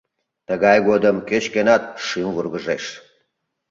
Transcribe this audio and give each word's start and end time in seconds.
Тыгай 0.47 0.77
годым 0.87 1.17
кеч-кӧнат 1.29 1.83
шӱм 2.05 2.27
вургыжеш. 2.35 2.83